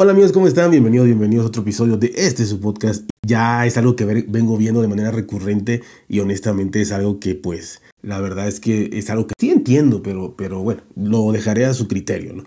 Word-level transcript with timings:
Hola 0.00 0.12
amigos, 0.12 0.30
¿cómo 0.30 0.46
están? 0.46 0.70
Bienvenidos, 0.70 1.06
bienvenidos 1.06 1.44
a 1.44 1.48
otro 1.48 1.62
episodio 1.62 1.96
de 1.96 2.12
este 2.14 2.46
su 2.46 2.60
podcast. 2.60 3.10
Ya 3.26 3.66
es 3.66 3.76
algo 3.78 3.96
que 3.96 4.04
vengo 4.04 4.56
viendo 4.56 4.80
de 4.80 4.86
manera 4.86 5.10
recurrente 5.10 5.82
y 6.08 6.20
honestamente 6.20 6.80
es 6.80 6.92
algo 6.92 7.18
que 7.18 7.34
pues 7.34 7.82
la 8.00 8.20
verdad 8.20 8.46
es 8.46 8.60
que 8.60 8.90
es 8.92 9.10
algo 9.10 9.26
que 9.26 9.34
sí 9.36 9.50
entiendo, 9.50 10.00
pero, 10.00 10.36
pero 10.36 10.62
bueno, 10.62 10.82
lo 10.94 11.32
dejaré 11.32 11.64
a 11.64 11.74
su 11.74 11.88
criterio. 11.88 12.44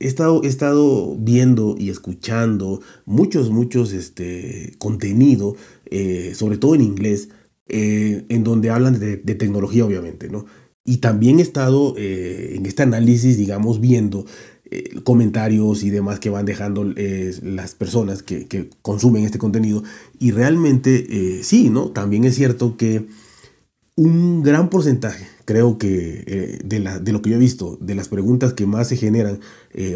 He 0.00 0.08
estado, 0.08 0.42
he 0.42 0.48
estado 0.48 1.14
viendo 1.16 1.76
y 1.78 1.90
escuchando 1.90 2.80
muchos, 3.04 3.50
muchos 3.50 3.92
este, 3.92 4.74
contenido, 4.78 5.54
eh, 5.86 6.32
sobre 6.34 6.58
todo 6.58 6.74
en 6.74 6.80
inglés, 6.80 7.28
eh, 7.68 8.24
en 8.28 8.42
donde 8.42 8.70
hablan 8.70 8.98
de, 8.98 9.16
tecnología, 9.16 9.86
obviamente, 9.86 10.28
¿no? 10.28 10.46
Y 10.84 10.96
también 10.96 11.38
he 11.38 11.42
estado 11.42 11.94
eh, 11.96 12.54
en 12.56 12.66
este 12.66 12.82
análisis, 12.82 13.36
digamos, 13.36 13.80
viendo 13.80 14.26
eh, 14.72 15.00
comentarios 15.02 15.82
y 15.82 15.90
demás 15.90 16.20
que 16.20 16.30
van 16.30 16.46
dejando 16.46 16.92
eh, 16.96 17.34
las 17.42 17.74
personas 17.74 18.22
que, 18.22 18.70
consumen 18.82 19.24
este 19.24 19.38
contenido. 19.38 19.82
Y 20.18 20.30
realmente 20.30 21.06
eh, 21.10 21.42
sí, 21.42 21.70
¿no? 21.70 21.88
También 21.90 22.24
es 22.24 22.36
cierto 22.36 22.76
que 22.76 23.06
un 23.96 24.42
gran 24.42 24.70
porcentaje, 24.70 25.26
creo 25.44 25.76
que 25.76 26.58
de, 26.64 26.80
la, 26.80 26.98
de, 26.98 27.12
lo 27.12 27.22
que 27.22 27.30
yo 27.30 27.36
he 27.36 27.40
visto, 27.40 27.76
de 27.80 27.94
las 27.94 28.08
preguntas 28.08 28.54
que 28.54 28.66
más 28.66 28.88
se 28.88 28.96
generan 28.96 29.40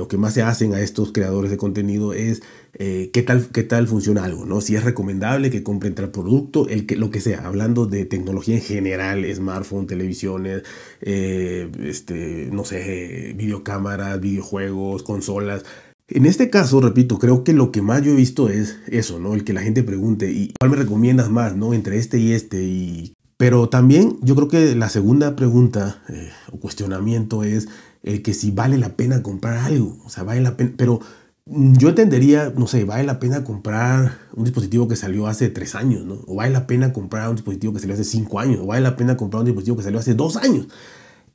o 0.01 0.09
que 0.09 0.19
más 0.19 0.35
se 0.35 0.43
hacen 0.43 0.75
a 0.75 0.81
estos 0.81 1.13
creadores 1.13 1.51
de 1.51 1.57
contenido 1.57 2.13
es 2.13 2.43
eh, 2.77 3.11
qué, 3.13 3.23
tal, 3.23 3.47
qué 3.53 3.63
tal 3.63 3.87
funciona 3.87 4.25
algo, 4.25 4.47
¿no? 4.47 4.61
Si 4.61 4.75
es 4.75 4.83
recomendable 4.83 5.51
que 5.51 5.63
compren 5.63 5.95
tal 5.95 6.11
producto, 6.11 6.69
el 6.69 6.87
que, 6.87 6.97
lo 6.97 7.11
que 7.11 7.21
sea, 7.21 7.47
hablando 7.47 7.87
de 7.87 8.05
tecnología 8.05 8.57
en 8.57 8.63
general, 8.63 9.25
smartphone, 9.33 9.87
televisiones, 9.87 10.63
eh, 11.01 11.71
este, 11.85 12.49
no 12.53 12.65
sé, 12.65 13.33
videocámaras, 13.37 14.21
videojuegos, 14.21 15.05
consolas. 15.05 15.65
En 16.09 16.27
este 16.27 16.51
caso, 16.51 16.81
repito, 16.81 17.19
creo 17.19 17.45
que 17.45 17.53
lo 17.53 17.71
que 17.71 17.81
más 17.81 18.03
yo 18.03 18.13
he 18.13 18.17
visto 18.17 18.49
es 18.49 18.79
eso, 18.89 19.21
¿no? 19.21 19.35
El 19.35 19.45
que 19.45 19.53
la 19.53 19.63
gente 19.63 19.85
pregunte, 19.85 20.33
¿y 20.33 20.53
cuál 20.59 20.71
me 20.71 20.77
recomiendas 20.77 21.31
más, 21.31 21.57
¿no? 21.57 21.75
Entre 21.75 21.99
este 21.99 22.19
y 22.19 22.33
este. 22.33 22.63
Y... 22.63 23.15
Pero 23.37 23.69
también 23.69 24.19
yo 24.23 24.35
creo 24.37 24.49
que 24.49 24.75
la 24.75 24.89
segunda 24.89 25.37
pregunta 25.37 26.03
eh, 26.09 26.31
o 26.53 26.59
cuestionamiento 26.59 27.43
es 27.43 27.69
el 28.03 28.23
que 28.23 28.35
si 28.35 28.51
vale 28.51 28.79
la 28.79 28.91
pena 28.91 29.23
comprar 29.23 29.59
algo. 29.59 29.99
O 30.05 30.11
sea, 30.11 30.23
vale 30.23 30.41
la 30.41 30.57
pena, 30.57 30.73
pero 30.77 31.01
yo 31.47 31.91
entendería, 31.91 32.53
no 32.57 32.67
sé, 32.67 32.85
vale 32.85 33.05
la 33.05 33.19
pena 33.21 33.45
comprar 33.45 34.19
un 34.35 34.45
dispositivo 34.45 34.89
que 34.89 34.97
salió 34.97 35.27
hace 35.27 35.51
tres 35.51 35.75
años, 35.75 36.05
¿no? 36.05 36.21
O 36.27 36.37
vale 36.37 36.53
la 36.53 36.67
pena 36.67 36.93
comprar 36.93 37.29
un 37.29 37.37
dispositivo 37.37 37.75
que 37.75 37.81
salió 37.81 37.95
hace 37.95 38.05
cinco 38.05 38.41
años, 38.41 38.61
o 38.63 38.67
vale 38.67 38.81
la 38.81 38.97
pena 38.97 39.17
comprar 39.17 39.41
un 39.41 39.47
dispositivo 39.47 39.77
que 39.77 39.83
salió 39.83 39.99
hace 39.99 40.15
dos 40.15 40.37
años. 40.37 40.69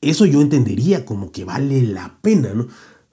Eso 0.02 0.26
yo 0.26 0.42
entendería 0.42 1.06
como 1.06 1.32
que 1.32 1.46
vale 1.46 1.84
la 1.84 2.18
pena, 2.22 2.54
¿no? 2.54 2.68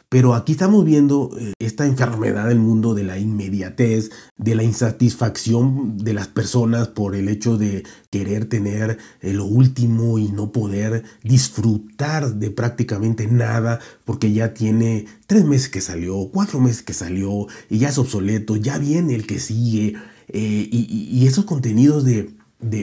Pero 0.09 0.35
aquí 0.35 0.53
estamos 0.53 0.85
viendo 0.85 1.31
eh, 1.37 1.53
esta 1.59 1.85
enfermedad 1.85 2.47
del 2.47 2.61
mundo 2.61 2.95
de 2.95 3.03
la 3.03 3.19
inmediatez, 3.19 4.11
de 4.37 4.55
la 4.55 4.63
insatisfacción 4.63 5.99
de 5.99 6.13
las 6.13 6.29
personas 6.29 6.87
por 6.87 7.17
el 7.17 7.29
hecho 7.29 7.59
de 7.59 7.83
querer 8.11 8.49
tener 8.49 8.99
eh, 9.21 9.33
lo 9.33 9.47
último 9.47 10.19
y 10.19 10.29
no 10.29 10.53
poder 10.53 11.03
disfrutar 11.25 12.37
de 12.37 12.53
prácticamente 12.53 13.27
nada 13.27 13.81
porque 14.05 14.33
ya 14.33 14.55
tiene 14.55 15.07
tres 15.27 15.45
meses 15.45 15.69
que 15.71 15.81
salió, 15.81 16.31
cuatro 16.33 16.61
meses 16.61 16.83
que 16.83 16.93
salió 16.93 17.49
y 17.69 17.79
ya 17.79 17.89
es 17.89 17.99
obsoleto, 17.99 18.55
ya 18.55 18.79
viene 18.79 19.17
el 19.17 19.27
que 19.27 19.41
sigue. 19.41 19.97
Eh, 20.29 20.69
y, 20.71 21.27
esos 21.27 21.45
contenidos 21.45 22.05
de, 22.05 22.31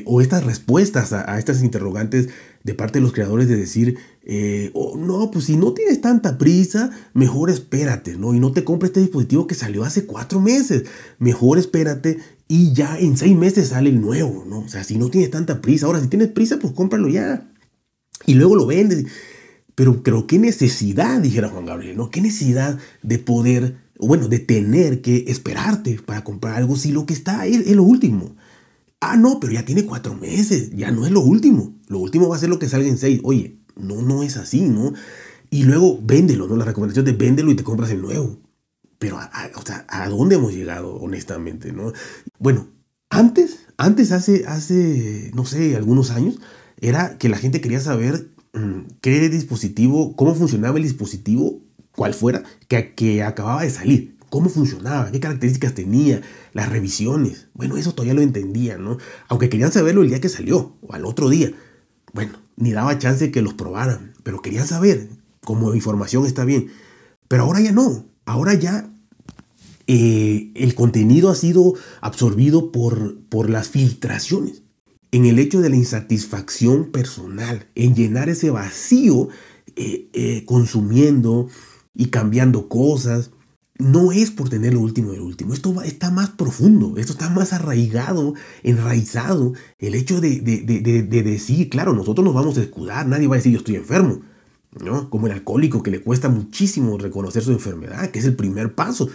o 0.06 0.22
estas 0.22 0.44
respuestas 0.44 1.14
a 1.14 1.40
estas 1.40 1.64
interrogantes 1.64 2.30
de 2.64 2.74
parte 2.74 3.00
de 3.00 3.04
los 3.04 3.14
creadores 3.14 3.48
de 3.48 3.58
decir, 3.58 3.98
eh, 4.26 4.72
no, 4.74 5.32
pues 5.32 5.46
si 5.46 5.58
no 5.58 5.74
tienes 5.74 6.00
tanta 6.00 6.38
prisa, 6.38 6.92
mejor 7.14 7.50
espérate, 7.50 8.16
¿no? 8.16 8.34
Y 8.34 8.40
no 8.40 8.54
te 8.54 8.64
compres 8.64 8.90
este 8.90 9.02
dispositivo 9.02 9.48
que 9.48 9.56
salió 9.56 9.84
hace 9.84 10.06
cuatro 10.06 10.40
meses, 10.40 10.84
mejor 11.20 11.58
espérate 11.58 12.20
y 12.48 12.74
ya 12.74 12.98
en 12.98 13.18
seis 13.18 13.36
meses 13.36 13.70
sale 13.70 13.90
el 13.90 14.00
nuevo, 14.00 14.46
¿no? 14.48 14.60
O 14.60 14.70
sea, 14.70 14.84
si 14.84 14.98
no 14.98 15.10
tienes 15.10 15.32
tanta 15.32 15.62
prisa, 15.62 15.88
ahora 15.88 16.00
si 16.00 16.08
tienes 16.08 16.30
prisa, 16.30 16.58
pues 16.60 16.74
cómpralo 16.74 17.10
ya. 17.10 17.50
Y 18.26 18.36
luego 18.36 18.56
lo 18.56 18.66
vendes. 18.66 19.06
Pero, 19.76 20.04
pero 20.04 20.28
qué 20.28 20.40
necesidad, 20.40 21.20
dijera 21.20 21.50
Juan 21.50 21.66
Gabriel, 21.66 21.98
¿no? 21.98 22.10
Qué 22.10 22.22
necesidad 22.22 22.78
de 23.02 23.20
poder, 23.20 23.78
bueno, 24.00 24.28
de 24.28 24.40
tener 24.40 25.02
que 25.02 25.26
esperarte 25.28 26.00
para 26.06 26.24
comprar 26.24 26.56
algo 26.56 26.76
si 26.76 26.92
lo 26.92 27.06
que 27.06 27.14
está 27.14 27.46
es, 27.48 27.68
es 27.68 27.76
lo 27.76 27.84
último. 27.84 28.36
Ah, 29.02 29.18
no, 29.18 29.40
pero 29.40 29.52
ya 29.52 29.66
tiene 29.66 29.86
cuatro 29.86 30.16
meses, 30.16 30.70
ya 30.76 30.92
no 30.92 31.06
es 31.06 31.12
lo 31.12 31.22
último. 31.22 31.76
Lo 31.88 32.00
último 32.00 32.30
va 32.30 32.38
a 32.38 32.40
ser 32.40 32.50
lo 32.50 32.60
que 32.60 32.70
salga 32.70 32.88
en 32.88 32.98
seis. 32.98 33.20
Oye, 33.24 33.63
no, 33.76 34.02
no 34.02 34.24
es 34.24 34.38
así, 34.38 34.62
¿no? 34.62 34.94
Y 35.50 35.64
luego 35.64 36.00
véndelo, 36.02 36.48
¿no? 36.48 36.56
La 36.56 36.66
recomendación 36.66 37.06
de 37.06 37.14
véndelo 37.14 37.52
y 37.52 37.56
te 37.56 37.64
compras 37.64 37.92
el 37.92 38.02
nuevo. 38.02 38.40
Pero, 39.00 39.20
a, 39.20 39.30
o 39.56 39.66
sea, 39.66 39.86
¿a 39.90 40.08
dónde 40.10 40.36
hemos 40.36 40.54
llegado, 40.54 40.96
honestamente, 40.96 41.72
no? 41.72 41.94
Bueno, 42.40 42.68
antes, 43.10 43.60
antes 43.78 44.12
hace, 44.12 44.46
hace, 44.48 45.32
no 45.34 45.46
sé, 45.46 45.76
algunos 45.76 46.12
años, 46.12 46.40
era 46.80 47.18
que 47.18 47.30
la 47.30 47.38
gente 47.38 47.62
quería 47.62 47.80
saber 47.80 48.30
mm, 48.54 48.96
qué 49.02 49.30
dispositivo, 49.30 50.16
cómo 50.16 50.36
funcionaba 50.36 50.78
el 50.78 50.84
dispositivo, 50.84 51.62
cual 51.96 52.14
fuera, 52.14 52.44
que, 52.68 52.94
que 52.96 53.24
acababa 53.24 53.64
de 53.64 53.70
salir 53.70 54.14
cómo 54.34 54.50
funcionaba, 54.50 55.12
qué 55.12 55.20
características 55.20 55.76
tenía, 55.76 56.24
las 56.54 56.68
revisiones. 56.68 57.50
Bueno, 57.54 57.78
eso 57.78 57.92
todavía 57.92 58.16
lo 58.16 58.22
entendía, 58.22 58.80
¿no? 58.80 58.98
Aunque 59.28 59.48
querían 59.48 59.72
saberlo 59.72 60.02
el 60.02 60.10
día 60.10 60.22
que 60.22 60.28
salió 60.28 60.76
o 60.82 60.94
al 60.94 61.06
otro 61.06 61.30
día. 61.30 61.52
Bueno, 62.14 62.40
ni 62.56 62.72
daba 62.72 62.98
chance 63.00 63.32
que 63.32 63.42
los 63.42 63.56
probaran, 63.56 64.14
pero 64.24 64.42
querían 64.42 64.68
saber, 64.68 65.10
como 65.44 65.74
información 65.74 66.26
está 66.26 66.46
bien. 66.46 66.72
Pero 67.28 67.44
ahora 67.44 67.60
ya 67.60 67.72
no, 67.72 68.06
ahora 68.26 68.54
ya 68.54 68.90
eh, 69.88 70.52
el 70.56 70.76
contenido 70.76 71.30
ha 71.30 71.36
sido 71.36 71.74
absorbido 72.00 72.72
por, 72.72 73.20
por 73.30 73.50
las 73.50 73.70
filtraciones, 73.70 74.62
en 75.12 75.26
el 75.26 75.40
hecho 75.40 75.62
de 75.62 75.70
la 75.70 75.76
insatisfacción 75.76 76.92
personal, 76.92 77.68
en 77.76 77.96
llenar 77.96 78.30
ese 78.30 78.52
vacío 78.52 79.30
eh, 79.76 80.10
eh, 80.14 80.44
consumiendo 80.46 81.50
y 81.96 82.08
cambiando 82.08 82.70
cosas 82.70 83.32
no 83.80 84.12
es 84.12 84.30
por 84.32 84.50
tener 84.50 84.74
lo 84.74 84.82
último 84.82 85.12
del 85.12 85.22
último. 85.22 85.54
Esto 85.54 85.82
está 85.82 86.12
más 86.12 86.30
profundo, 86.30 86.96
esto 86.98 87.14
está 87.14 87.30
más 87.30 87.54
arraigado, 87.54 88.36
enraizado. 88.62 89.54
El 89.80 89.96
hecho 89.96 90.22
de, 90.22 90.40
decir, 90.40 91.70
claro, 91.70 91.94
nosotros 91.94 92.24
nos 92.24 92.36
vamos 92.36 92.58
a 92.58 92.62
escudar, 92.62 93.08
nadie 93.08 93.28
va 93.28 93.36
a 93.36 93.38
decir 93.38 93.52
yo 93.52 93.60
estoy 93.60 93.76
enfermo. 93.76 94.22
¿no? 94.84 95.10
Como 95.10 95.28
el 95.28 95.34
alcohólico 95.34 95.84
que 95.84 95.92
le 95.92 96.02
cuesta 96.02 96.30
muchísimo 96.30 96.98
reconocer 96.98 97.44
su 97.44 97.52
enfermedad, 97.52 98.10
que 98.12 98.20
es 98.20 98.26
el 98.26 98.36
primer 98.36 98.74
paso. 98.74 99.10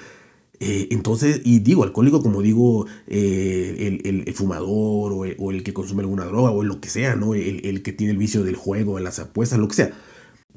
Eh, 0.61 0.89
entonces, 0.91 1.41
y 1.45 1.61
digo, 1.61 1.85
alcohólico 1.85 2.21
como 2.21 2.43
digo, 2.43 2.87
eh, 3.07 4.01
el, 4.27 4.35
fumador 4.35 5.13
o 5.39 5.51
el, 5.53 5.63
que 5.63 5.73
consume 5.73 6.03
alguna 6.03 6.25
droga 6.25 6.51
o 6.51 6.65
lo 6.65 6.81
que 6.81 6.89
sea, 6.89 7.15
¿no? 7.15 7.35
El, 7.35 7.65
el 7.65 7.83
que 7.83 7.93
tiene 7.93 8.13
el 8.13 8.19
vicio 8.19 8.43
del 8.43 8.57
juego, 8.57 8.97
de 8.97 9.03
las 9.03 9.21
apuestas, 9.21 9.59
lo 9.59 9.69
que 9.69 9.75
sea 9.75 9.93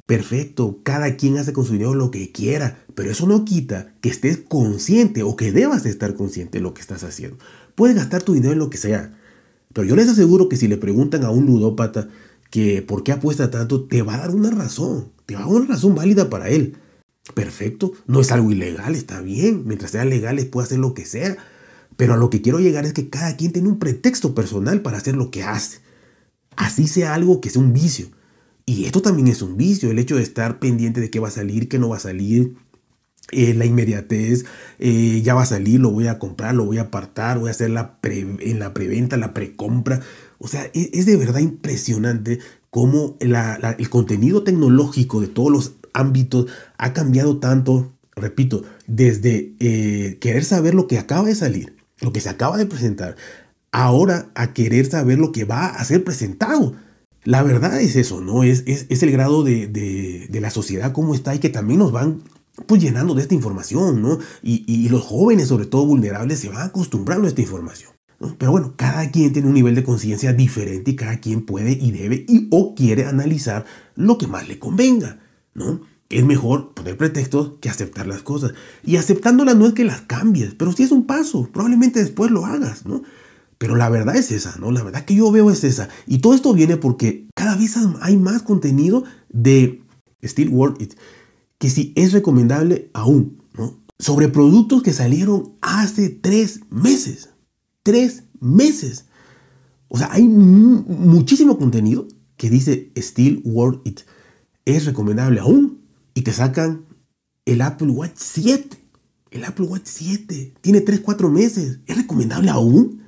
Perfecto, 0.05 0.79
cada 0.83 1.15
quien 1.15 1.37
hace 1.37 1.53
con 1.53 1.65
su 1.65 1.73
dinero 1.73 1.93
lo 1.93 2.11
que 2.11 2.31
quiera, 2.31 2.83
pero 2.95 3.11
eso 3.11 3.27
no 3.27 3.45
quita 3.45 3.93
que 4.01 4.09
estés 4.09 4.37
consciente 4.37 5.23
o 5.23 5.35
que 5.35 5.51
debas 5.51 5.85
estar 5.85 6.15
consciente 6.15 6.57
de 6.57 6.63
lo 6.63 6.73
que 6.73 6.81
estás 6.81 7.03
haciendo. 7.03 7.37
Puedes 7.75 7.95
gastar 7.95 8.23
tu 8.23 8.33
dinero 8.33 8.53
en 8.53 8.59
lo 8.59 8.69
que 8.69 8.77
sea, 8.77 9.17
pero 9.73 9.87
yo 9.87 9.95
les 9.95 10.09
aseguro 10.09 10.49
que 10.49 10.57
si 10.57 10.67
le 10.67 10.77
preguntan 10.77 11.23
a 11.23 11.29
un 11.29 11.45
ludópata 11.45 12.09
que 12.49 12.81
por 12.81 13.03
qué 13.03 13.13
apuesta 13.13 13.49
tanto, 13.49 13.85
te 13.85 14.01
va 14.01 14.15
a 14.15 14.19
dar 14.19 14.35
una 14.35 14.51
razón, 14.51 15.11
te 15.25 15.35
va 15.35 15.41
a 15.41 15.43
dar 15.43 15.53
una 15.53 15.67
razón 15.67 15.95
válida 15.95 16.29
para 16.29 16.49
él. 16.49 16.75
Perfecto, 17.33 17.93
no 18.07 18.19
es 18.19 18.31
algo 18.31 18.51
ilegal, 18.51 18.95
está 18.95 19.21
bien, 19.21 19.63
mientras 19.65 19.91
sea 19.91 20.03
legal 20.03 20.37
puede 20.47 20.65
hacer 20.65 20.79
lo 20.79 20.93
que 20.93 21.05
sea, 21.05 21.37
pero 21.95 22.13
a 22.13 22.17
lo 22.17 22.29
que 22.29 22.41
quiero 22.41 22.59
llegar 22.59 22.85
es 22.85 22.93
que 22.93 23.09
cada 23.09 23.37
quien 23.37 23.53
tiene 23.53 23.69
un 23.69 23.79
pretexto 23.79 24.35
personal 24.35 24.81
para 24.81 24.97
hacer 24.97 25.15
lo 25.15 25.31
que 25.31 25.43
hace. 25.43 25.79
Así 26.57 26.87
sea 26.87 27.13
algo 27.13 27.39
que 27.39 27.49
sea 27.49 27.61
un 27.61 27.73
vicio. 27.73 28.07
Y 28.71 28.85
esto 28.85 29.01
también 29.01 29.27
es 29.27 29.41
un 29.41 29.57
vicio, 29.57 29.91
el 29.91 29.99
hecho 29.99 30.15
de 30.15 30.23
estar 30.23 30.57
pendiente 30.57 31.01
de 31.01 31.09
qué 31.09 31.19
va 31.19 31.27
a 31.27 31.31
salir, 31.31 31.67
qué 31.67 31.77
no 31.77 31.89
va 31.89 31.97
a 31.97 31.99
salir, 31.99 32.55
eh, 33.33 33.53
la 33.53 33.65
inmediatez, 33.65 34.45
eh, 34.79 35.21
ya 35.21 35.33
va 35.33 35.41
a 35.41 35.45
salir, 35.45 35.81
lo 35.81 35.91
voy 35.91 36.07
a 36.07 36.19
comprar, 36.19 36.55
lo 36.55 36.63
voy 36.63 36.77
a 36.77 36.83
apartar, 36.83 37.37
voy 37.37 37.49
a 37.49 37.51
hacer 37.51 37.69
la 37.69 37.99
en 38.01 38.59
la 38.59 38.73
preventa, 38.73 39.17
la 39.17 39.33
precompra. 39.33 39.99
O 40.37 40.47
sea, 40.47 40.63
e, 40.73 40.89
es, 40.93 41.05
de 41.05 41.17
verdad 41.17 41.41
impresionante 41.41 42.39
cómo 42.69 43.17
el 43.19 43.89
contenido 43.89 44.43
tecnológico 44.43 45.19
de 45.19 45.27
todos 45.27 45.51
los 45.51 45.73
ámbitos 45.91 46.45
ha 46.77 46.93
cambiado 46.93 47.39
tanto, 47.39 47.91
repito, 48.15 48.63
desde 48.87 49.53
eh, 49.59 50.17
querer 50.21 50.45
saber 50.45 50.75
lo 50.75 50.87
que 50.87 50.97
acaba 50.97 51.27
de 51.27 51.35
salir, 51.35 51.75
lo 51.99 52.13
que 52.13 52.21
se 52.21 52.29
acaba 52.29 52.55
de 52.55 52.67
presentar, 52.67 53.17
ahora 53.73 54.31
a 54.33 54.53
querer 54.53 54.85
saber 54.85 55.19
lo 55.19 55.33
que 55.33 55.43
va 55.43 55.65
a 55.65 55.83
ser 55.83 56.05
presentado. 56.05 56.73
La 57.23 57.43
verdad 57.43 57.79
es 57.79 57.95
eso, 57.95 58.21
¿no? 58.21 58.43
Es, 58.43 58.63
es, 58.65 59.03
el 59.03 59.11
grado 59.11 59.43
de, 59.43 60.27
la 60.31 60.49
sociedad 60.49 60.91
como 60.91 61.13
está 61.13 61.35
y 61.35 61.39
que 61.39 61.49
también 61.49 61.79
nos 61.79 61.91
van 61.91 62.23
pues 62.65 62.81
llenando 62.81 63.13
de 63.13 63.21
esta 63.21 63.35
información, 63.35 64.01
¿no? 64.01 64.19
Y, 64.41 64.89
los 64.89 65.03
jóvenes, 65.03 65.47
sobre 65.47 65.67
todo 65.67 65.85
vulnerables, 65.85 66.39
se 66.39 66.49
van 66.49 66.67
acostumbrando 66.67 67.25
a 67.25 67.29
esta 67.29 67.41
información. 67.41 67.91
Pero 68.37 68.51
bueno, 68.51 68.73
cada 68.75 69.09
quien 69.09 69.33
tiene 69.33 69.47
un 69.47 69.55
nivel 69.55 69.73
de 69.73 69.83
conciencia 69.83 70.33
diferente 70.33 70.91
y 70.91 70.95
cada 70.95 71.19
quien 71.19 71.45
puede 71.45 71.71
y 71.71 71.91
debe 71.91 72.25
y 72.27 72.47
o 72.51 72.75
quiere 72.75 73.05
analizar 73.05 73.65
lo 73.95 74.17
que 74.19 74.27
más 74.27 74.47
le 74.47 74.59
convenga, 74.59 75.19
¿no? 75.53 75.81
Es 76.09 76.23
mejor 76.25 76.73
poner 76.73 76.97
pretextos 76.97 77.53
que 77.61 77.69
aceptar 77.69 78.05
las 78.05 78.21
cosas. 78.21 78.53
Y 78.83 78.97
aceptándolas 78.97 79.55
no 79.55 79.65
es 79.65 79.73
que 79.73 79.85
las 79.85 80.01
cambies, 80.01 80.53
pero 80.55 80.71
sí 80.71 80.83
es 80.83 80.91
un 80.91 81.05
paso. 81.05 81.49
Probablemente 81.51 81.99
después 81.99 82.29
lo 82.31 82.45
hagas, 82.45 82.85
¿no? 82.85 83.01
Pero 83.61 83.75
la 83.75 83.89
verdad 83.89 84.15
es 84.15 84.31
esa, 84.31 84.55
¿no? 84.57 84.71
La 84.71 84.81
verdad 84.81 85.05
que 85.05 85.13
yo 85.13 85.31
veo 85.31 85.51
es 85.51 85.63
esa. 85.63 85.87
Y 86.07 86.17
todo 86.17 86.33
esto 86.33 86.51
viene 86.51 86.77
porque 86.77 87.27
cada 87.35 87.55
vez 87.55 87.75
hay 88.01 88.17
más 88.17 88.41
contenido 88.41 89.03
de 89.29 89.83
Steel 90.23 90.49
World 90.49 90.81
It 90.81 90.95
que 91.59 91.69
si 91.69 91.93
es 91.95 92.11
recomendable 92.11 92.89
aún, 92.95 93.43
¿no? 93.53 93.79
Sobre 93.99 94.29
productos 94.29 94.81
que 94.81 94.93
salieron 94.93 95.57
hace 95.61 96.09
tres 96.09 96.61
meses. 96.71 97.29
Tres 97.83 98.23
meses. 98.39 99.05
O 99.89 99.99
sea, 99.99 100.11
hay 100.11 100.23
muchísimo 100.23 101.59
contenido 101.59 102.07
que 102.37 102.49
dice 102.49 102.91
Steel 102.97 103.43
World 103.45 103.81
It 103.85 103.99
es 104.65 104.85
recomendable 104.85 105.39
aún 105.39 105.81
y 106.15 106.23
te 106.23 106.33
sacan 106.33 106.87
el 107.45 107.61
Apple 107.61 107.89
Watch 107.89 108.15
7. 108.15 108.75
El 109.29 109.45
Apple 109.45 109.67
Watch 109.67 109.85
7 109.85 110.55
tiene 110.61 110.81
3, 110.81 111.01
4 111.01 111.29
meses. 111.29 111.79
¿Es 111.85 111.95
recomendable 111.95 112.49
aún? 112.49 113.00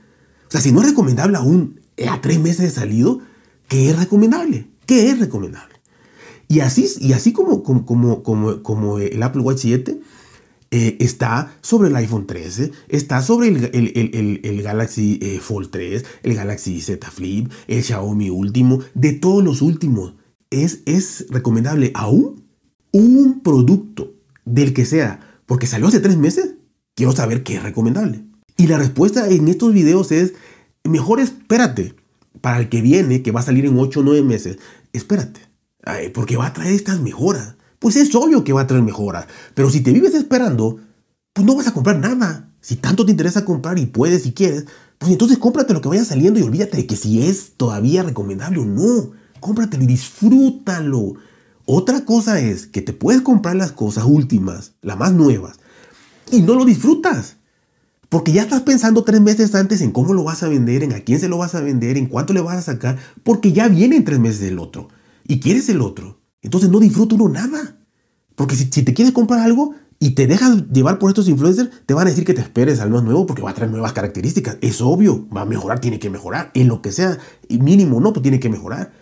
Sea, 0.53 0.61
si 0.61 0.71
no 0.71 0.81
es 0.81 0.89
recomendable 0.89 1.35
aún 1.35 1.81
a 2.07 2.21
3 2.21 2.39
meses 2.39 2.59
de 2.59 2.69
salido, 2.69 3.21
¿qué 3.67 3.89
es 3.89 3.97
recomendable? 3.97 4.67
¿Qué 4.85 5.09
es 5.09 5.19
recomendable? 5.19 5.73
Y 6.47 6.59
así, 6.59 6.87
y 6.99 7.13
así 7.13 7.33
como, 7.33 7.63
como, 7.63 7.87
como, 7.87 8.61
como, 8.61 8.99
el 8.99 9.23
Apple 9.23 9.41
Watch 9.41 9.61
7 9.61 9.99
eh, 10.69 10.97
está 10.99 11.57
sobre 11.61 11.89
el 11.89 11.95
iPhone 11.95 12.27
13, 12.27 12.71
está 12.87 13.23
sobre 13.23 13.47
el, 13.47 14.41
el, 14.43 14.61
Galaxy 14.61 15.17
eh, 15.23 15.39
Fold 15.39 15.71
3, 15.71 16.05
el 16.21 16.35
Galaxy 16.35 16.81
Z 16.81 17.09
Flip, 17.09 17.51
el 17.67 17.83
Xiaomi 17.83 18.29
último, 18.29 18.81
de 18.93 19.13
todos 19.13 19.43
los 19.43 19.63
últimos. 19.63 20.13
¿Es, 20.51 20.83
es 20.85 21.25
recomendable 21.31 21.89
aún 21.95 22.43
un 22.91 23.41
producto 23.41 24.13
del 24.45 24.75
que 24.75 24.85
sea 24.85 25.41
porque 25.47 25.65
salió 25.65 25.87
hace 25.87 25.99
tres 25.99 26.17
meses? 26.17 26.57
Quiero 26.93 27.11
saber 27.11 27.41
qué 27.41 27.55
es 27.55 27.63
recomendable. 27.63 28.32
Y 28.57 28.67
la 28.67 28.77
respuesta 28.77 29.27
en 29.29 29.47
estos 29.47 29.73
videos 29.73 30.11
es, 30.11 30.33
mejor 30.83 31.19
espérate 31.19 31.95
para 32.41 32.59
el 32.59 32.69
que 32.69 32.81
viene, 32.81 33.21
que 33.21 33.31
va 33.31 33.39
a 33.39 33.43
salir 33.43 33.65
en 33.65 33.77
8 33.77 33.99
o 33.99 34.03
9 34.03 34.21
meses. 34.21 34.57
Espérate, 34.91 35.41
porque 36.13 36.37
va 36.37 36.47
a 36.47 36.53
traer 36.53 36.73
estas 36.73 36.99
mejoras 36.99 37.55
pues 37.83 37.97
es 37.97 38.15
obvio 38.15 38.45
que 38.45 38.53
va 38.53 38.61
a 38.61 38.67
traer 38.67 38.81
mejoras. 38.81 39.27
Pero 39.53 39.69
si 39.69 39.81
te 39.81 39.91
vives 39.91 40.13
esperando, 40.13 40.79
pues 41.33 41.45
no 41.45 41.53
vas 41.53 41.67
a 41.67 41.73
comprar 41.73 41.99
nada. 41.99 42.49
Si 42.61 42.77
tanto 42.77 43.05
te 43.05 43.11
interesa 43.11 43.43
comprar 43.43 43.77
y 43.77 43.87
puedes 43.87 44.25
y 44.25 44.31
quieres, 44.31 44.67
pues 44.97 45.11
entonces 45.11 45.37
cómprate 45.37 45.73
lo 45.73 45.81
que 45.81 45.89
vaya 45.89 46.05
saliendo 46.05 46.39
y 46.39 46.43
olvídate 46.43 46.77
de 46.77 46.87
que 46.87 46.95
si 46.95 47.27
es 47.27 47.57
todavía 47.57 48.01
recomendable 48.01 48.59
o 48.59 48.65
no. 48.65 49.11
Cómpratelo 49.41 49.83
y 49.83 49.87
disfrútalo. 49.87 51.15
Otra 51.65 52.05
cosa 52.05 52.39
es 52.39 52.67
que 52.67 52.81
te 52.81 52.93
puedes 52.93 53.21
comprar 53.21 53.57
las 53.57 53.73
cosas 53.73 54.05
últimas, 54.05 54.75
las 54.81 54.97
más 54.97 55.11
nuevas, 55.11 55.57
y 56.31 56.41
no 56.41 56.55
lo 56.55 56.63
disfrutas. 56.63 57.35
Porque 58.13 58.31
ya 58.31 58.43
estás 58.43 58.61
pensando 58.61 59.03
tres 59.03 59.21
meses 59.21 59.55
antes 59.55 59.81
en 59.81 59.89
cómo 59.89 60.13
lo 60.13 60.23
vas 60.23 60.43
a 60.43 60.47
vender, 60.47 60.83
en 60.83 60.93
a 60.93 60.99
quién 60.99 61.19
se 61.19 61.27
lo 61.27 61.39
vas 61.39 61.55
a 61.55 61.61
vender, 61.61 61.97
en 61.97 62.05
cuánto 62.05 62.31
le 62.31 62.41
vas 62.41 62.57
a 62.57 62.61
sacar, 62.61 62.99
porque 63.23 63.53
ya 63.53 63.67
viene 63.67 63.95
en 63.95 64.05
tres 64.05 64.19
meses 64.19 64.43
el 64.43 64.59
otro. 64.59 64.87
Y 65.27 65.39
quieres 65.39 65.67
el 65.69 65.81
otro. 65.81 66.21
Entonces 66.43 66.69
no 66.69 66.79
disfruta 66.79 67.15
uno 67.15 67.27
nada. 67.27 67.79
Porque 68.35 68.55
si, 68.55 68.65
te 68.67 68.93
quieres 68.93 69.15
comprar 69.15 69.39
algo 69.39 69.73
y 69.97 70.11
te 70.11 70.27
dejas 70.27 70.67
llevar 70.71 70.99
por 70.99 71.09
estos 71.09 71.27
influencers, 71.27 71.71
te 71.87 71.95
van 71.95 72.05
a 72.05 72.11
decir 72.11 72.23
que 72.23 72.35
te 72.35 72.41
esperes 72.41 72.81
al 72.81 72.91
más 72.91 73.01
nuevo 73.01 73.25
porque 73.25 73.41
va 73.41 73.49
a 73.49 73.55
traer 73.55 73.71
nuevas 73.71 73.93
características. 73.93 74.59
Es 74.61 74.79
obvio, 74.79 75.27
va 75.35 75.41
a 75.41 75.45
mejorar, 75.45 75.81
tiene 75.81 75.97
que 75.97 76.11
mejorar. 76.11 76.51
En 76.53 76.67
lo 76.67 76.83
que 76.83 76.91
sea, 76.91 77.17
mínimo 77.49 77.99
no, 77.99 78.13
pues 78.13 78.21
tiene 78.21 78.39
que 78.39 78.49
mejorar. 78.49 78.93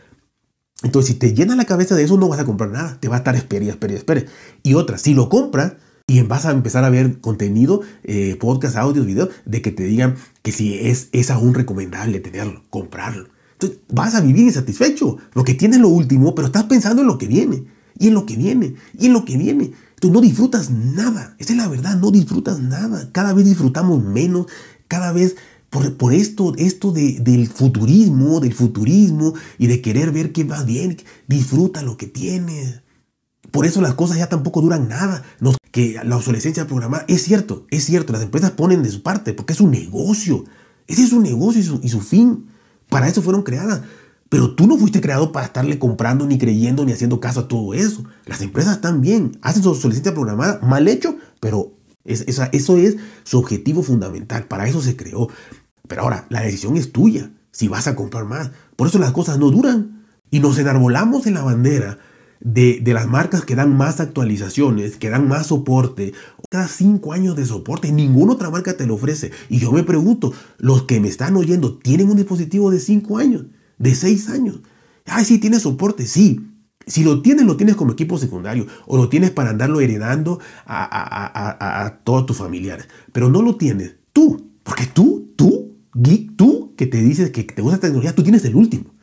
Entonces, 0.83 1.11
si 1.11 1.19
te 1.19 1.33
llena 1.33 1.57
la 1.57 1.65
cabeza 1.65 1.95
de 1.95 2.03
eso, 2.03 2.15
no 2.15 2.29
vas 2.29 2.39
a 2.39 2.45
comprar 2.45 2.69
nada. 2.69 2.97
Te 3.01 3.09
va 3.09 3.15
a 3.15 3.17
estar 3.17 3.35
espera, 3.35 3.65
espera, 3.65 3.93
espera. 3.93 4.23
Y 4.63 4.75
otra, 4.75 4.97
si 4.97 5.13
lo 5.13 5.27
compras 5.27 5.73
y 6.11 6.21
vas 6.23 6.45
a 6.45 6.51
empezar 6.51 6.83
a 6.83 6.89
ver 6.89 7.21
contenido, 7.21 7.81
eh, 8.03 8.35
podcast, 8.37 8.75
audios, 8.75 9.05
videos, 9.05 9.29
de 9.45 9.61
que 9.61 9.71
te 9.71 9.83
digan 9.83 10.15
que 10.41 10.51
si 10.51 10.73
es, 10.73 11.07
es 11.13 11.31
aún 11.31 11.53
recomendable 11.53 12.19
tenerlo, 12.19 12.63
comprarlo. 12.69 13.29
Entonces 13.53 13.79
vas 13.89 14.13
a 14.15 14.21
vivir 14.21 14.43
insatisfecho, 14.43 15.17
porque 15.33 15.53
tienes 15.53 15.79
lo 15.79 15.87
último, 15.87 16.35
pero 16.35 16.47
estás 16.47 16.65
pensando 16.65 17.01
en 17.01 17.07
lo 17.07 17.17
que 17.17 17.27
viene, 17.27 17.63
y 17.97 18.09
en 18.09 18.13
lo 18.13 18.25
que 18.25 18.35
viene, 18.35 18.75
y 18.99 19.05
en 19.05 19.13
lo 19.13 19.23
que 19.23 19.37
viene. 19.37 19.71
Entonces 19.95 20.11
no 20.11 20.19
disfrutas 20.19 20.69
nada, 20.69 21.35
esa 21.39 21.53
es 21.53 21.57
la 21.57 21.69
verdad, 21.69 21.95
no 21.97 22.11
disfrutas 22.11 22.59
nada. 22.59 23.09
Cada 23.13 23.31
vez 23.31 23.45
disfrutamos 23.45 24.03
menos, 24.03 24.47
cada 24.89 25.13
vez 25.13 25.37
por, 25.69 25.95
por 25.95 26.13
esto, 26.13 26.53
esto 26.57 26.91
de, 26.91 27.19
del 27.21 27.47
futurismo, 27.47 28.41
del 28.41 28.53
futurismo 28.53 29.33
y 29.57 29.67
de 29.67 29.81
querer 29.81 30.11
ver 30.11 30.33
qué 30.33 30.43
va 30.43 30.61
bien, 30.63 30.97
disfruta 31.27 31.83
lo 31.83 31.95
que 31.95 32.07
tienes. 32.07 32.81
Por 33.51 33.65
eso 33.65 33.79
las 33.79 33.93
cosas 33.93 34.17
ya 34.17 34.27
tampoco 34.27 34.61
duran 34.61 34.89
nada. 34.89 35.23
No, 35.39 35.53
que 35.71 35.99
la 36.03 36.17
obsolescencia 36.17 36.67
programada 36.67 37.05
es 37.07 37.23
cierto, 37.23 37.65
es 37.71 37.85
cierto, 37.85 38.13
las 38.13 38.21
empresas 38.21 38.51
ponen 38.51 38.83
de 38.83 38.91
su 38.91 39.01
parte 39.01 39.33
porque 39.33 39.53
es 39.53 39.61
un 39.61 39.71
negocio. 39.71 40.43
Ese 40.87 41.03
es 41.03 41.13
un 41.13 41.23
negocio 41.23 41.79
y 41.81 41.89
su, 41.89 42.01
fin. 42.01 42.47
Para 42.89 43.07
eso 43.07 43.21
fueron 43.21 43.43
creadas. 43.43 43.81
Pero 44.27 44.55
tú 44.55 44.67
no 44.67 44.77
fuiste 44.77 45.01
creado 45.01 45.31
para 45.31 45.45
estarle 45.45 45.79
comprando, 45.79 46.25
ni 46.25 46.37
creyendo, 46.37 46.85
ni 46.85 46.91
haciendo 46.91 47.19
caso 47.19 47.41
a 47.41 47.47
todo 47.47 47.73
eso. 47.73 48.03
Las 48.25 48.41
empresas 48.41 48.79
bien, 48.99 49.37
hacen 49.41 49.63
su 49.63 49.73
solicitud 49.75 50.13
programada, 50.13 50.59
mal 50.61 50.87
hecho, 50.87 51.17
pero 51.39 51.73
eso 52.03 52.75
es 52.75 52.97
su 53.23 53.39
objetivo 53.39 53.83
fundamental. 53.83 54.45
Para 54.45 54.67
eso 54.67 54.81
se 54.81 54.95
creó. 54.95 55.29
Pero 55.87 56.03
ahora, 56.03 56.25
la 56.29 56.41
decisión 56.41 56.75
es 56.77 56.91
tuya, 56.91 57.31
si 57.51 57.67
vas 57.67 57.87
a 57.87 57.95
comprar 57.95 58.25
más. 58.25 58.51
Por 58.75 58.87
eso 58.87 58.99
las 58.99 59.11
cosas 59.11 59.37
no 59.37 59.49
duran. 59.51 60.05
Y 60.29 60.39
nos 60.39 60.57
enarbolamos 60.57 61.27
en 61.27 61.33
la 61.33 61.43
bandera 61.43 61.99
de, 62.41 62.81
las 62.85 63.07
marcas 63.07 63.45
que 63.45 63.55
dan 63.55 63.75
más 63.75 63.99
actualizaciones, 63.99 64.97
que 64.97 65.09
dan 65.09 65.27
más 65.27 65.47
soporte, 65.47 66.13
cada 66.49 66.67
cinco 66.67 67.13
años 67.13 67.35
de 67.35 67.45
soporte, 67.45 67.91
ninguna 67.91 68.33
otra 68.33 68.49
marca 68.49 68.75
te 68.75 68.85
lo 68.85 68.95
ofrece. 68.95 69.31
Y 69.49 69.59
yo 69.59 69.71
me 69.71 69.83
pregunto, 69.83 70.33
los 70.57 70.83
que 70.83 70.99
me 70.99 71.07
están 71.07 71.35
oyendo, 71.37 71.77
¿tienen 71.77 72.09
un 72.09 72.17
dispositivo 72.17 72.71
de 72.71 72.79
cinco 72.79 73.17
años? 73.17 73.45
¿De 73.77 73.95
seis 73.95 74.29
años? 74.29 74.61
Ay, 75.05 75.25
sí, 75.25 75.39
tiene 75.39 75.59
soporte, 75.59 76.05
sí. 76.05 76.47
Si 76.87 77.03
lo 77.03 77.21
tienes, 77.21 77.45
lo 77.45 77.57
tienes 77.57 77.75
como 77.75 77.93
equipo 77.93 78.17
secundario 78.17 78.65
o 78.87 78.97
lo 78.97 79.07
tienes 79.07 79.29
para 79.29 79.51
andarlo 79.51 79.79
heredando 79.79 80.39
a, 80.65 81.85
a 81.85 82.03
todos 82.03 82.25
tus 82.25 82.37
familiares. 82.37 82.87
Pero 83.13 83.29
no 83.29 83.41
lo 83.41 83.55
tienes 83.55 83.95
tú, 84.13 84.51
porque 84.63 84.87
tú, 84.87 85.31
tú, 85.35 85.77
geek, 85.93 86.35
tú 86.35 86.73
que 86.75 86.87
te 86.87 87.01
dices 87.01 87.29
que 87.29 87.43
te 87.43 87.61
gusta 87.61 87.79
tecnología, 87.79 88.15
tú 88.15 88.23
tienes 88.23 88.43
el 88.45 88.55
último. 88.55 88.95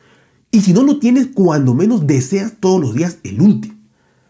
Y 0.51 0.61
si 0.61 0.73
no 0.73 0.83
lo 0.83 0.99
tienes, 0.99 1.29
cuando 1.35 1.75
menos 1.75 2.07
deseas 2.07 2.55
todos 2.59 2.81
los 2.81 2.95
días 2.95 3.19
el 3.23 3.41
último, 3.41 3.75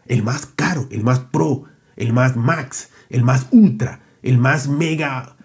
el 0.06 0.22
más 0.22 0.46
caro, 0.46 0.88
el 0.90 1.04
más 1.04 1.20
pro, 1.20 1.64
el 1.96 2.12
más 2.12 2.36
max, 2.36 2.88
el 3.08 3.22
más 3.22 3.46
ultra, 3.50 4.02
el 4.22 4.38
más 4.38 4.68
mega, 4.68 5.36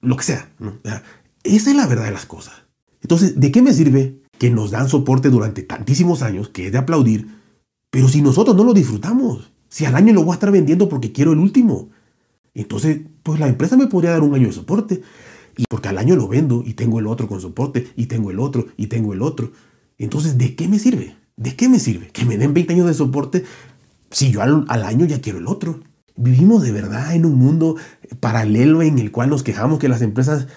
lo 0.00 0.16
que 0.16 0.24
sea. 0.24 0.48
Esa 1.42 1.70
es 1.70 1.76
la 1.76 1.86
verdad 1.86 2.04
de 2.04 2.12
las 2.12 2.26
cosas. 2.26 2.54
Entonces, 3.02 3.38
¿de 3.40 3.50
qué 3.50 3.62
me 3.62 3.72
sirve 3.72 4.22
que 4.38 4.50
nos 4.50 4.70
dan 4.70 4.88
soporte 4.88 5.30
durante 5.30 5.62
tantísimos 5.62 6.22
años, 6.22 6.48
que 6.48 6.66
es 6.66 6.72
de 6.72 6.78
aplaudir, 6.78 7.28
pero 7.90 8.08
si 8.08 8.22
nosotros 8.22 8.56
no 8.56 8.64
lo 8.64 8.74
disfrutamos? 8.74 9.50
Si 9.68 9.84
al 9.84 9.96
año 9.96 10.12
lo 10.12 10.22
voy 10.22 10.32
a 10.32 10.34
estar 10.34 10.52
vendiendo 10.52 10.88
porque 10.88 11.12
quiero 11.12 11.32
el 11.32 11.38
último. 11.38 11.90
Entonces, 12.54 13.00
pues 13.22 13.40
la 13.40 13.48
empresa 13.48 13.76
me 13.76 13.88
podría 13.88 14.12
dar 14.12 14.22
un 14.22 14.34
año 14.34 14.46
de 14.46 14.52
soporte. 14.52 15.02
Y 15.58 15.64
porque 15.68 15.88
al 15.88 15.98
año 15.98 16.16
lo 16.16 16.28
vendo 16.28 16.62
y 16.64 16.74
tengo 16.74 16.98
el 16.98 17.06
otro 17.06 17.28
con 17.28 17.40
soporte 17.40 17.88
y 17.96 18.06
tengo 18.06 18.30
el 18.30 18.38
otro 18.38 18.66
y 18.76 18.88
tengo 18.88 19.14
el 19.14 19.22
otro. 19.22 19.52
Entonces, 19.98 20.38
¿de 20.38 20.54
qué 20.54 20.68
me 20.68 20.78
sirve? 20.78 21.16
¿De 21.36 21.54
qué 21.54 21.68
me 21.68 21.78
sirve? 21.78 22.08
Que 22.08 22.24
me 22.24 22.38
den 22.38 22.54
20 22.54 22.72
años 22.72 22.86
de 22.86 22.94
soporte 22.94 23.44
si 24.10 24.30
yo 24.30 24.42
al, 24.42 24.64
año 24.68 25.06
ya 25.06 25.20
quiero 25.20 25.38
el 25.38 25.46
otro. 25.46 25.80
Vivimos 26.16 26.62
de 26.62 26.72
verdad 26.72 27.14
en 27.14 27.26
un 27.26 27.34
mundo 27.34 27.76
paralelo 28.20 28.82
en 28.82 28.98
el 28.98 29.10
cual 29.10 29.30
nos 29.30 29.42
quejamos 29.42 29.78
que 29.78 29.88
las 29.88 30.02
empresas 30.02 30.48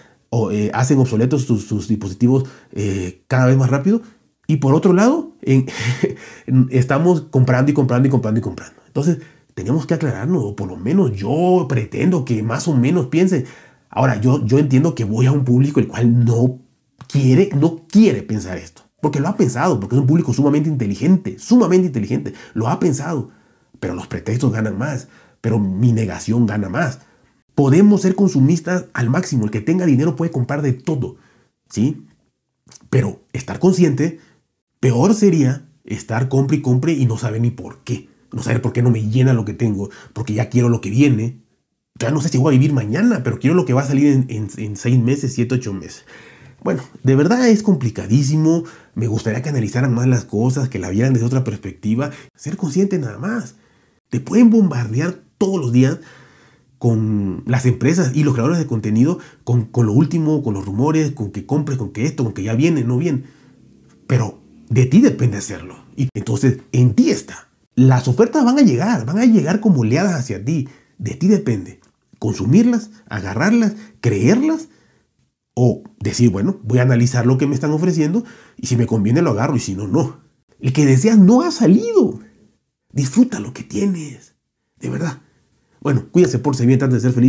eh, 0.52 0.72
hacen 0.74 1.00
obsoletos 1.00 1.44
sus, 1.44 1.88
dispositivos 1.88 2.46
eh, 2.72 3.24
cada 3.28 3.48
vez 3.48 3.58
más 3.58 3.70
rápido. 3.70 4.02
Y 4.48 4.58
por 4.58 4.74
otro 4.74 4.94
lado, 4.94 5.36
estamos 6.70 7.22
comprando 7.30 7.72
y 7.72 7.74
comprando 7.74 8.08
y 8.08 8.12
comprando 8.12 8.40
y 8.40 8.42
comprando. 8.42 8.82
Entonces, 8.88 9.20
tenemos 9.54 9.86
que 9.86 9.94
aclararnos, 9.94 10.44
o 10.44 10.56
por 10.56 10.70
lo 10.70 10.78
menos 10.78 11.12
yo 11.14 11.66
pretendo 11.68 12.26
que 12.26 12.42
más 12.42 12.68
o 12.68 12.76
menos 12.76 13.08
piense. 13.08 13.46
Ahora, 13.90 14.20
yo, 14.22 14.46
yo 14.46 14.58
entiendo 14.58 14.96
que 14.96 15.04
voy 15.04 15.26
a 15.26 15.32
un 15.32 15.44
público 15.44 15.80
el 15.80 15.88
cual 15.88 16.26
no 16.26 16.60
quiere, 17.08 17.50
no 17.56 17.86
quiere 17.88 18.24
pensar 18.24 18.58
esto. 18.58 18.89
Porque 19.02 19.20
lo 19.20 19.30
ha 19.30 19.38
pensado, 19.38 19.80
porque 19.80 19.96
es 19.96 20.02
un 20.02 20.08
público 20.08 20.34
sumamente 20.34 20.70
inteligente, 20.70 21.40
sumamente 21.40 21.88
inteligente. 21.88 22.34
Lo 22.54 22.68
ha 22.68 22.80
pensado. 22.80 23.32
Pero 23.80 23.96
los 23.96 24.08
pretextos 24.08 24.52
ganan 24.52 24.78
más. 24.78 25.08
Pero 25.42 25.60
mi 25.60 25.94
negación 25.94 26.46
gana 26.46 26.70
más. 26.70 27.00
Podemos 27.56 28.02
ser 28.02 28.16
consumistas 28.16 28.86
al 28.94 29.10
máximo. 29.10 29.46
El 29.46 29.52
que 29.52 29.62
tenga 29.62 29.86
dinero 29.86 30.16
puede 30.16 30.32
comprar 30.32 30.62
de 30.62 30.74
todo. 30.74 31.16
¿Sí? 31.70 32.06
Pero 32.90 33.22
estar 33.32 33.60
consciente, 33.60 34.20
peor 34.80 35.14
sería 35.14 35.66
estar 35.86 36.28
compre 36.28 36.58
y 36.58 36.62
compre 36.62 36.94
y 36.94 37.06
no 37.06 37.18
saber 37.18 37.42
ni 37.42 37.52
por 37.52 37.80
qué. 37.84 38.10
No 38.32 38.44
saber 38.44 38.62
por 38.62 38.74
qué 38.74 38.82
no 38.82 38.92
me 38.92 39.04
llena 39.04 39.34
lo 39.34 39.46
que 39.46 39.54
tengo. 39.54 39.90
Porque 40.14 40.34
ya 40.34 40.50
quiero 40.50 40.68
lo 40.68 40.82
que 40.82 40.90
viene. 40.90 41.42
Ya 41.98 42.12
no 42.12 42.22
sé 42.22 42.30
si 42.30 42.38
voy 42.38 42.54
a 42.54 42.58
vivir 42.58 42.74
mañana, 42.74 43.24
pero 43.24 43.40
quiero 43.40 43.56
lo 43.56 43.66
que 43.66 43.74
va 43.74 43.82
a 43.82 43.88
salir 43.88 44.26
en, 44.30 44.50
en 44.58 44.76
seis 44.78 45.00
meses, 45.00 45.34
siete, 45.34 45.56
ocho 45.56 45.74
meses. 45.74 46.06
Bueno, 46.64 46.84
de 47.04 47.16
verdad 47.16 47.48
es 47.48 47.64
complicadísimo. 47.64 48.64
Me 48.96 49.08
gustaría 49.08 49.42
que 49.42 49.50
analizaran 49.50 49.94
más 49.94 50.08
las 50.08 50.26
cosas, 50.26 50.70
que 50.70 50.80
la 50.80 50.90
vieran 50.90 51.14
desde 51.14 51.26
otra 51.26 51.44
perspectiva. 51.44 52.12
Ser 52.36 52.58
consciente 52.58 52.98
nada 53.00 53.18
más. 53.18 53.56
Te 54.10 54.20
pueden 54.20 54.50
bombardear 54.50 55.20
todos 55.38 55.60
los 55.60 55.72
días 55.72 56.00
con 56.78 57.44
las 57.46 57.66
empresas 57.66 58.12
y 58.16 58.24
los 58.24 58.34
creadores 58.34 58.58
de 58.58 58.66
contenido, 58.66 59.20
con, 59.44 59.66
con, 59.66 59.86
lo 59.86 59.94
último, 59.94 60.42
con 60.44 60.54
los 60.54 60.66
rumores, 60.66 61.12
con 61.12 61.32
que 61.32 61.46
compres, 61.46 61.78
con 61.78 61.92
que 61.92 62.06
esto, 62.06 62.24
con 62.24 62.34
que 62.34 62.44
ya 62.44 62.56
viene, 62.56 62.84
no 62.84 62.98
viene. 62.98 63.24
Pero 64.08 64.40
de 64.70 64.86
ti 64.86 65.02
depende 65.02 65.38
hacerlo. 65.38 65.76
Y 65.96 66.10
entonces 66.14 66.60
en 66.72 66.94
ti 66.94 67.10
está. 67.10 67.50
Las 67.76 68.08
ofertas 68.08 68.44
van 68.44 68.58
a 68.58 68.62
llegar, 68.62 69.06
van 69.06 69.20
a 69.20 69.26
llegar 69.26 69.60
como 69.60 69.82
oleadas 69.82 70.14
hacia 70.14 70.44
ti. 70.44 70.68
De 70.98 71.16
ti 71.16 71.28
depende. 71.28 71.80
Consumirlas, 72.18 72.90
agarrarlas, 73.08 73.76
creerlas 74.02 74.68
o 75.54 75.84
decir, 76.00 76.30
bueno, 76.30 76.60
voy 76.64 76.80
a 76.80 76.84
analizar 76.84 77.26
lo 77.26 77.38
que 77.38 77.48
me 77.48 77.56
están 77.56 77.72
ofreciendo 77.72 78.24
y 78.58 78.68
si 78.68 78.78
me 78.78 78.88
conviene 78.88 79.22
lo 79.22 79.32
agarro 79.32 79.56
y 79.56 79.60
si 79.60 79.76
no, 79.76 79.88
no. 79.88 80.22
El 80.60 80.74
que 80.74 80.86
deseas 80.86 81.18
no 81.18 81.42
ha 81.42 81.52
salido. 81.52 82.20
Disfruta 82.92 83.40
lo 83.40 83.54
que 83.54 83.64
tienes. 83.64 84.36
De 84.80 84.90
verdad. 84.90 85.22
Bueno, 85.82 86.08
cuídese 86.12 86.40
por 86.40 86.56
ser 86.56 86.68
bien, 86.68 86.84
antes 86.84 87.02
de 87.02 87.10
ser 87.10 87.16
feliz. 87.16 87.28